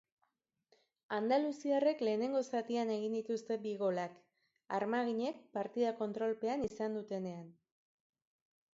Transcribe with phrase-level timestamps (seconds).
[1.17, 4.17] Andaluziarrek lehenengo zatian egin dituzte bi golak,
[4.81, 7.51] armaginek partida kontrolpean izan dutenean.